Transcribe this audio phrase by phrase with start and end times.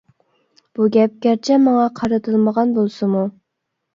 [0.77, 3.23] بۇ گەپ گەرچە ماڭا قارىتىلمىغان بولسىمۇ.